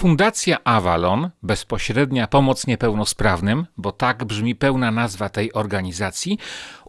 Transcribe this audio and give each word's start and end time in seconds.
Fundacja 0.00 0.64
Avalon, 0.64 1.30
bezpośrednia 1.42 2.26
pomoc 2.26 2.66
niepełnosprawnym, 2.66 3.66
bo 3.76 3.92
tak 3.92 4.24
brzmi 4.24 4.54
pełna 4.54 4.90
nazwa 4.90 5.28
tej 5.28 5.52
organizacji, 5.52 6.38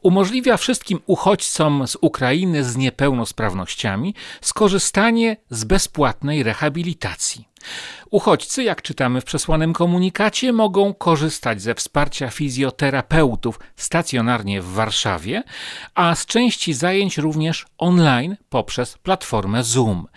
umożliwia 0.02 0.58
wszystkim 0.58 1.00
uchodźcom 1.06 1.88
z 1.88 1.98
Ukrainy 2.02 2.64
z 2.64 2.78
niepełnosprawnościami 2.78 4.16
skorzystanie 4.42 5.38
z 5.50 5.64
bezpłatnej 5.64 6.44
rehabilitacji. 6.44 7.51
Uchodźcy, 8.10 8.64
jak 8.64 8.82
czytamy 8.82 9.22
w 9.22 9.26
przesłanym 9.26 9.74
komunikacie, 9.74 10.54
mogą 10.54 10.94
korzystać 10.94 11.62
ze 11.62 11.76
wsparcia 11.76 12.30
fizjoterapeutów 12.30 13.60
stacjonarnie 13.76 14.62
w 14.62 14.66
Warszawie, 14.66 15.44
a 15.96 16.16
z 16.16 16.26
części 16.26 16.74
zajęć 16.74 17.18
również 17.18 17.66
online 17.78 18.38
poprzez 18.50 18.98
platformę 18.98 19.64
Zoom. 19.64 20.08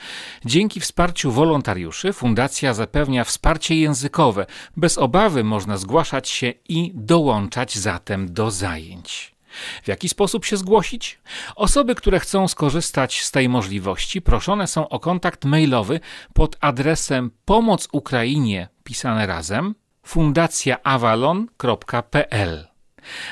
Dzięki 0.45 0.81
wsparciu 0.81 1.33
wolontariuszy 1.33 2.13
fundacja 2.13 2.75
zapewnia 2.75 3.25
wsparcie 3.25 3.77
językowe. 3.77 4.47
Bez 4.77 4.99
obawy 4.99 5.45
można 5.45 5.77
zgłaszać 5.77 6.29
się 6.29 6.53
i 6.69 6.93
dołączać 6.95 7.79
zatem 7.79 8.33
do 8.33 8.51
zajęć. 8.51 9.34
W 9.83 9.89
jaki 9.89 10.09
sposób 10.09 10.45
się 10.45 10.57
zgłosić? 10.57 11.21
Osoby, 11.57 11.95
które 11.95 12.21
chcą 12.21 12.49
skorzystać 12.49 13.23
z 13.23 13.31
tej 13.31 13.49
możliwości, 13.49 14.23
proszone 14.23 14.67
są 14.67 14.89
o 14.89 15.01
kontakt 15.01 15.45
mailowy 15.45 16.01
pod 16.35 16.57
adresem 16.61 17.31
pomoc 17.45 17.89
Ukrainie 17.93 18.69
pisane 18.85 19.27
razem 19.27 19.75
fundacjaavalon.pl. 20.07 22.67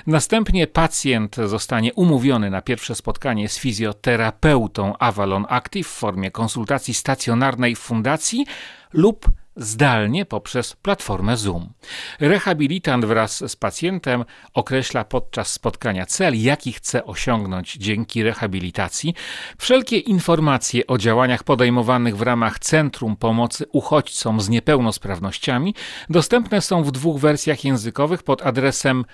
Następnie 0.07 0.67
pacjent 0.67 1.37
zostanie 1.37 1.95
umówiony 1.95 2.51
na 2.51 2.63
pierwsze 2.63 2.95
spotkanie 2.95 3.49
z 3.49 3.59
fizjoterapeutą 3.59 4.99
Avalon 4.99 5.47
Active 5.49 5.89
w 5.89 5.91
formie 5.91 6.31
konsultacji 6.31 6.95
stacjonarnej 6.95 7.77
w 7.77 7.79
fundacji 7.79 8.47
lub 8.93 9.27
zdalnie 9.57 10.25
poprzez 10.25 10.77
platformę 10.77 11.37
Zoom. 11.37 11.73
Rehabilitant 12.21 13.05
wraz 13.05 13.51
z 13.51 13.57
pacjentem 13.57 14.25
określa 14.55 15.05
podczas 15.05 15.53
spotkania 15.53 16.07
cel, 16.07 16.43
jaki 16.43 16.73
chce 16.73 17.05
osiągnąć 17.05 17.75
dzięki 17.75 18.23
rehabilitacji. 18.23 19.15
Wszelkie 19.59 19.99
informacje 19.99 20.87
o 20.87 20.99
działaniach 20.99 21.45
podejmowanych 21.45 22.17
w 22.17 22.23
ramach 22.23 22.59
Centrum 22.59 23.17
Pomocy 23.17 23.67
Uchodźcom 23.73 24.41
z 24.41 24.49
Niepełnosprawnościami 24.49 25.75
dostępne 26.11 26.61
są 26.61 26.83
w 26.83 26.93
dwóch 26.93 27.21
wersjach 27.21 27.65
językowych 27.65 28.23
pod 28.23 28.47
adresem 28.47 29.05